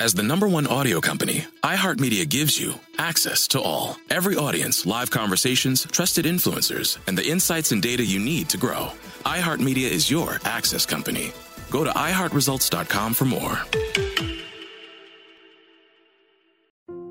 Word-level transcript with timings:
As 0.00 0.14
the 0.14 0.22
number 0.22 0.48
one 0.48 0.66
audio 0.66 0.98
company, 0.98 1.44
iHeartMedia 1.62 2.26
gives 2.26 2.58
you 2.58 2.72
access 2.96 3.46
to 3.48 3.60
all. 3.60 3.98
Every 4.08 4.34
audience, 4.34 4.86
live 4.86 5.10
conversations, 5.10 5.86
trusted 5.92 6.24
influencers, 6.24 6.96
and 7.06 7.18
the 7.18 7.28
insights 7.28 7.70
and 7.70 7.82
data 7.82 8.02
you 8.02 8.18
need 8.18 8.48
to 8.48 8.56
grow. 8.56 8.92
iHeartMedia 9.26 9.90
is 9.90 10.10
your 10.10 10.40
access 10.46 10.86
company. 10.86 11.32
Go 11.68 11.84
to 11.84 11.90
iHeartResults.com 11.90 13.12
for 13.12 13.26
more. 13.26 13.58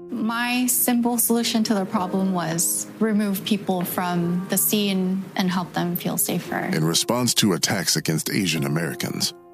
My 0.10 0.66
simple 0.66 1.20
solution 1.20 1.64
to 1.66 1.76
the 1.76 1.86
problem 1.86 2.34
was 2.34 2.88
remove 3.00 3.46
people 3.46 3.84
from 3.84 4.48
the 4.50 4.58
scene 4.58 5.24
and 5.36 5.52
help 5.52 5.74
them 5.74 5.96
feel 5.96 6.18
safer. 6.18 6.58
In 6.58 6.84
response 6.84 7.36
to 7.36 7.54
attacks 7.54 7.96
against 7.96 8.32
Asian 8.32 8.66
Americans, 8.66 9.36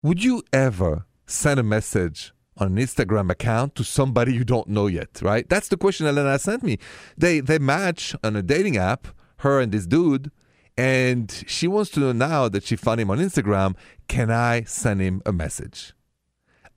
Would 0.00 0.22
you 0.22 0.44
ever 0.52 1.06
send 1.26 1.58
a 1.58 1.64
message 1.64 2.32
on 2.56 2.68
an 2.68 2.76
Instagram 2.76 3.32
account 3.32 3.74
to 3.74 3.82
somebody 3.82 4.32
you 4.32 4.44
don't 4.44 4.68
know 4.68 4.86
yet, 4.86 5.20
right? 5.22 5.48
That's 5.48 5.66
the 5.66 5.76
question 5.76 6.06
Elena 6.06 6.38
sent 6.38 6.62
me. 6.62 6.78
They 7.16 7.40
they 7.40 7.58
match 7.58 8.14
on 8.22 8.36
a 8.36 8.42
dating 8.42 8.76
app, 8.76 9.08
her 9.38 9.58
and 9.58 9.72
this 9.72 9.88
dude, 9.88 10.30
and 10.76 11.42
she 11.48 11.66
wants 11.66 11.90
to 11.90 12.00
know 12.00 12.12
now 12.12 12.48
that 12.48 12.62
she 12.62 12.76
found 12.76 13.00
him 13.00 13.10
on 13.10 13.18
Instagram, 13.18 13.74
can 14.06 14.30
I 14.30 14.62
send 14.62 15.00
him 15.00 15.20
a 15.26 15.32
message? 15.32 15.94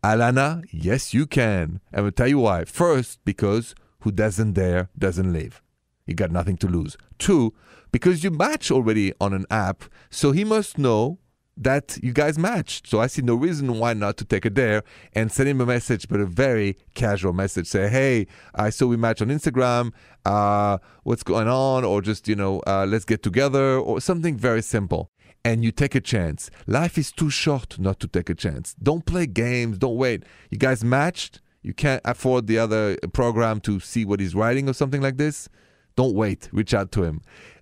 Alana, 0.03 0.63
yes, 0.71 1.13
you 1.13 1.27
can. 1.27 1.79
And 1.93 2.07
I'll 2.07 2.11
tell 2.11 2.27
you 2.27 2.39
why. 2.39 2.65
First, 2.65 3.19
because 3.23 3.75
who 3.99 4.11
doesn't 4.11 4.53
dare 4.53 4.89
doesn't 4.97 5.31
live. 5.31 5.61
You 6.07 6.15
got 6.15 6.31
nothing 6.31 6.57
to 6.57 6.67
lose. 6.67 6.97
Two, 7.19 7.53
because 7.91 8.23
you 8.23 8.31
match 8.31 8.71
already 8.71 9.13
on 9.21 9.31
an 9.31 9.45
app, 9.51 9.83
so 10.09 10.31
he 10.31 10.43
must 10.43 10.79
know 10.79 11.19
that 11.57 11.97
you 12.01 12.13
guys 12.13 12.37
matched. 12.37 12.87
So 12.87 12.99
I 12.99 13.07
see 13.07 13.21
no 13.21 13.35
reason 13.35 13.77
why 13.77 13.93
not 13.93 14.17
to 14.17 14.25
take 14.25 14.45
a 14.45 14.49
dare 14.49 14.83
and 15.13 15.31
send 15.31 15.49
him 15.49 15.61
a 15.61 15.65
message, 15.65 16.07
but 16.07 16.19
a 16.19 16.25
very 16.25 16.77
casual 16.95 17.33
message. 17.33 17.67
Say, 17.67 17.89
hey, 17.89 18.27
I 18.55 18.69
saw 18.69 18.87
we 18.87 18.97
match 18.97 19.21
on 19.21 19.27
Instagram. 19.27 19.91
Uh, 20.25 20.77
what's 21.03 21.23
going 21.23 21.47
on? 21.47 21.83
Or 21.83 22.01
just, 22.01 22.27
you 22.27 22.35
know, 22.35 22.61
uh, 22.65 22.85
let's 22.87 23.05
get 23.05 23.21
together 23.21 23.77
or 23.77 24.01
something 24.01 24.37
very 24.37 24.61
simple. 24.61 25.09
And 25.43 25.63
you 25.63 25.71
take 25.71 25.95
a 25.95 26.01
chance. 26.01 26.51
Life 26.67 26.97
is 26.97 27.11
too 27.11 27.29
short 27.29 27.79
not 27.79 27.99
to 28.01 28.07
take 28.07 28.29
a 28.29 28.35
chance. 28.35 28.75
Don't 28.81 29.05
play 29.05 29.25
games. 29.25 29.77
Don't 29.77 29.95
wait. 29.95 30.23
You 30.49 30.57
guys 30.57 30.83
matched. 30.83 31.41
You 31.63 31.73
can't 31.73 32.01
afford 32.05 32.47
the 32.47 32.57
other 32.57 32.97
program 33.13 33.59
to 33.61 33.79
see 33.79 34.05
what 34.05 34.19
he's 34.19 34.33
writing 34.35 34.69
or 34.69 34.73
something 34.73 35.01
like 35.01 35.17
this. 35.17 35.49
Don't 35.95 36.15
wait. 36.15 36.49
Reach 36.51 36.73
out 36.73 36.91
to 36.93 37.03
him. 37.03 37.21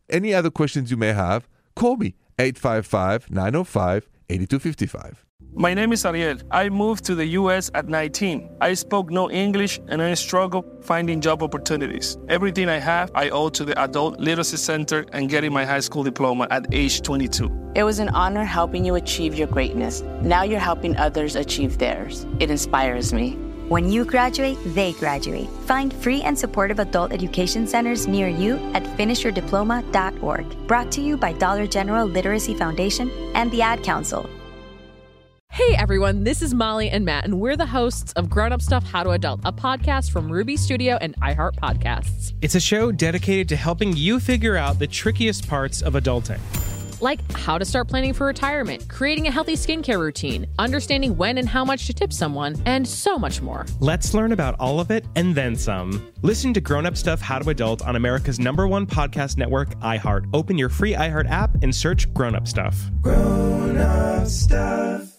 Any 0.10 0.34
other 0.34 0.50
questions 0.50 0.92
you 0.92 0.98
may 0.98 1.14
have, 1.14 1.48
call 1.76 1.98
me 1.98 2.16
855 2.40 3.30
905 3.30 4.10
8255. 4.30 5.26
My 5.56 5.74
name 5.74 5.92
is 5.92 6.06
Ariel. 6.06 6.38
I 6.52 6.70
moved 6.70 7.04
to 7.06 7.16
the 7.16 7.26
US 7.40 7.70
at 7.74 7.90
19. 7.90 8.50
I 8.62 8.76
spoke 8.76 9.10
no 9.10 9.30
English 9.30 9.80
and 9.88 10.02
I 10.02 10.14
struggled 10.14 10.66
finding 10.82 11.20
job 11.22 11.44
opportunities. 11.44 12.18
Everything 12.30 12.70
I 12.70 12.78
have, 12.78 13.12
I 13.16 13.30
owe 13.30 13.50
to 13.50 13.66
the 13.66 13.78
Adult 13.82 14.20
Literacy 14.20 14.58
Center 14.58 15.06
and 15.12 15.28
getting 15.28 15.52
my 15.52 15.66
high 15.66 15.80
school 15.80 16.04
diploma 16.04 16.48
at 16.52 16.74
age 16.74 17.02
22. 17.02 17.72
It 17.76 17.84
was 17.84 18.00
an 18.00 18.10
honor 18.10 18.46
helping 18.46 18.86
you 18.86 18.96
achieve 18.96 19.36
your 19.36 19.48
greatness. 19.48 20.02
Now 20.22 20.44
you're 20.44 20.60
helping 20.60 20.96
others 20.98 21.36
achieve 21.36 21.78
theirs. 21.78 22.26
It 22.40 22.50
inspires 22.52 23.12
me. 23.12 23.38
When 23.70 23.92
you 23.92 24.04
graduate, 24.04 24.58
they 24.74 24.94
graduate. 24.94 25.48
Find 25.68 25.94
free 25.94 26.24
and 26.24 26.38
supportive 26.38 26.80
adult 26.80 27.14
education 27.14 27.68
centers 27.68 28.08
near 28.08 28.28
you 28.28 28.58
at 28.74 28.84
finishyourdiploma.org. 28.98 30.68
Brought 30.68 30.92
to 30.94 31.02
you 31.02 31.18
by 31.18 31.34
Dollar 31.34 31.68
General 31.68 32.08
Literacy 32.08 32.56
Foundation 32.56 33.12
and 33.36 33.52
the 33.52 33.62
Ad 33.62 33.84
Council. 33.84 34.28
Hey 35.52 35.76
everyone, 35.76 36.24
this 36.24 36.42
is 36.42 36.56
Molly 36.56 36.90
and 36.90 37.06
Matt, 37.06 37.26
and 37.26 37.40
we're 37.40 37.58
the 37.58 37.68
hosts 37.68 38.12
of 38.14 38.28
Grown 38.28 38.52
Up 38.52 38.62
Stuff 38.62 38.86
How 38.86 39.04
to 39.04 39.12
Adult, 39.12 39.42
a 39.44 39.54
podcast 39.54 40.10
from 40.10 40.32
Ruby 40.32 40.58
Studio 40.58 40.98
and 41.00 41.16
iHeart 41.18 41.56
Podcasts. 41.58 42.34
It's 42.42 42.56
a 42.56 42.60
show 42.60 42.92
dedicated 42.92 43.50
to 43.50 43.56
helping 43.56 43.96
you 43.96 44.20
figure 44.20 44.58
out 44.58 44.80
the 44.80 44.88
trickiest 44.88 45.48
parts 45.48 45.84
of 45.84 45.94
adulting 45.94 46.40
like 47.02 47.20
how 47.34 47.58
to 47.58 47.66
start 47.66 47.88
planning 47.88 48.14
for 48.14 48.28
retirement, 48.28 48.88
creating 48.90 49.28
a 49.28 49.32
healthy 49.32 49.54
skincare 49.54 50.00
routine, 50.00 50.48
understanding 50.58 51.16
when 51.18 51.38
and 51.38 51.48
how 51.48 51.64
much 51.66 51.88
to 51.88 51.94
tip 51.94 52.12
someone, 52.14 52.56
and 52.66 52.88
so 52.88 53.18
much 53.18 53.42
more. 53.42 53.66
Let's 53.80 54.14
learn 54.14 54.32
about 54.32 54.56
all 54.60 54.80
of 54.80 54.92
it 54.92 55.06
and 55.16 55.36
then 55.36 55.56
some. 55.56 56.12
Listen 56.22 56.54
to 56.54 56.62
Grown 56.62 56.86
Up 56.86 56.98
Stuff 56.98 57.22
How 57.22 57.40
to 57.40 57.50
Adult 57.50 57.86
on 57.86 57.96
America's 57.96 58.40
number 58.40 58.68
one 58.68 58.86
podcast 58.86 59.38
network, 59.38 59.70
iHeart. 59.82 60.30
Open 60.34 60.58
your 60.58 60.70
free 60.70 60.94
iHeart 60.94 61.30
app 61.30 61.62
and 61.62 61.74
search 61.74 62.12
Grown 62.14 62.36
Up 62.36 62.48
Stuff. 62.48 62.76
Grown 63.02 63.78
Up 63.78 64.28
Stuff. 64.28 65.19